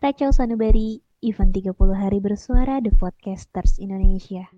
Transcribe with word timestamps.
Kacau 0.00 0.32
Sanubari, 0.32 0.96
event 1.20 1.52
30 1.52 1.76
hari 1.92 2.24
bersuara 2.24 2.80
The 2.80 2.88
Podcasters 2.88 3.76
Indonesia. 3.76 4.48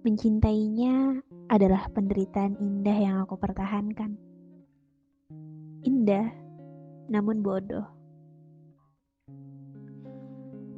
Mencintainya 0.00 1.20
adalah 1.52 1.92
penderitaan 1.92 2.56
indah 2.56 2.96
yang 2.96 3.16
aku 3.20 3.36
pertahankan. 3.36 4.16
Indah, 5.84 6.32
namun 7.12 7.44
bodoh. 7.44 7.84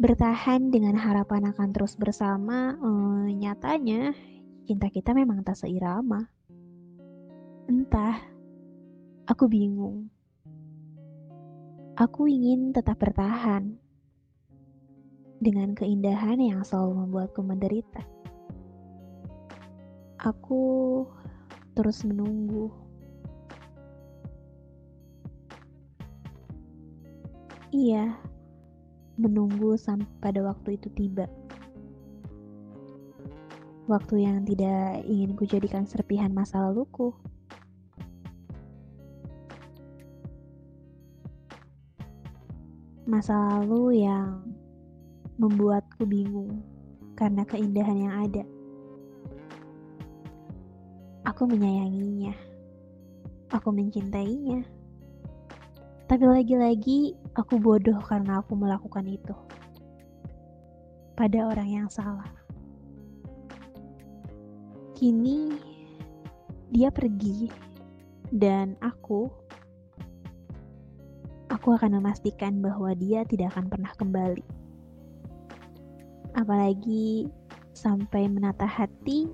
Bertahan 0.02 0.74
dengan 0.74 0.98
harapan 0.98 1.54
akan 1.54 1.70
terus 1.70 1.94
bersama, 1.94 2.74
eh, 2.82 3.26
nyatanya 3.30 4.10
cinta 4.66 4.90
kita 4.90 5.14
memang 5.14 5.46
tak 5.46 5.54
seirama. 5.54 6.26
Entah, 7.70 8.18
aku 9.30 9.46
bingung. 9.46 10.10
Aku 11.92 12.24
ingin 12.24 12.72
tetap 12.72 12.96
bertahan 13.04 13.76
dengan 15.44 15.76
keindahan 15.76 16.40
yang 16.40 16.64
selalu 16.64 17.04
membuatku 17.04 17.44
menderita. 17.44 18.00
Aku 20.16 21.04
terus 21.76 22.00
menunggu. 22.08 22.72
Iya, 27.76 28.16
menunggu 29.20 29.76
sampai 29.76 30.08
pada 30.24 30.40
waktu 30.48 30.80
itu 30.80 30.88
tiba. 30.96 31.28
Waktu 33.84 34.24
yang 34.24 34.48
tidak 34.48 35.04
ingin 35.04 35.36
kujadikan 35.36 35.84
serpihan 35.84 36.32
masa 36.32 36.64
laluku. 36.64 37.12
Masa 43.12 43.36
lalu 43.36 44.08
yang 44.08 44.40
membuatku 45.36 46.08
bingung 46.08 46.64
karena 47.12 47.44
keindahan 47.44 48.08
yang 48.08 48.14
ada. 48.24 48.44
Aku 51.28 51.44
menyayanginya. 51.44 52.32
Aku 53.52 53.68
mencintainya. 53.68 54.64
Tapi 56.08 56.24
lagi-lagi 56.24 57.12
aku 57.36 57.60
bodoh 57.60 58.00
karena 58.00 58.40
aku 58.40 58.56
melakukan 58.56 59.04
itu. 59.04 59.36
Pada 61.12 61.52
orang 61.52 61.68
yang 61.68 61.88
salah. 61.92 62.32
Kini 64.96 65.52
dia 66.72 66.88
pergi 66.88 67.52
dan 68.32 68.72
aku 68.80 69.28
aku 71.62 71.78
akan 71.78 72.02
memastikan 72.02 72.58
bahwa 72.58 72.90
dia 72.90 73.22
tidak 73.22 73.54
akan 73.54 73.70
pernah 73.70 73.94
kembali. 73.94 74.42
Apalagi 76.34 77.30
sampai 77.70 78.26
menata 78.26 78.66
hati 78.66 79.30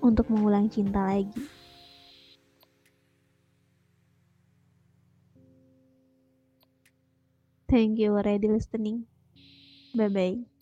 untuk 0.00 0.24
mengulang 0.32 0.72
cinta 0.72 1.04
lagi. 1.04 1.44
Thank 7.68 8.00
you 8.00 8.16
already 8.16 8.48
listening. 8.48 9.04
Bye 9.92 10.08
bye. 10.08 10.57